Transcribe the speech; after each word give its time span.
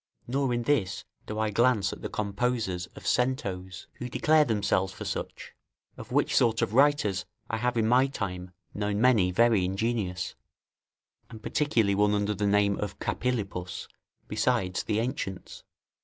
Nor 0.25 0.51
in 0.51 0.63
this 0.63 1.05
do 1.27 1.37
I 1.37 1.51
glance 1.51 1.93
at 1.93 2.01
the 2.01 2.09
composers 2.09 2.87
of 2.95 3.03
centos, 3.03 3.85
who 3.99 4.09
declare 4.09 4.43
themselves 4.45 4.91
for 4.91 5.05
such; 5.05 5.53
of 5.95 6.11
which 6.11 6.35
sort 6.35 6.63
of 6.63 6.73
writers 6.73 7.23
I 7.51 7.57
have 7.57 7.77
in 7.77 7.87
my 7.87 8.07
time 8.07 8.49
known 8.73 8.99
many 8.99 9.29
very 9.29 9.63
ingenious, 9.63 10.33
and 11.29 11.43
particularly 11.43 11.93
one 11.93 12.15
under 12.15 12.33
the 12.33 12.47
name 12.47 12.79
of 12.79 12.97
Capilupus, 12.97 13.87
besides 14.27 14.81
the 14.81 14.97
ancients. 14.97 15.63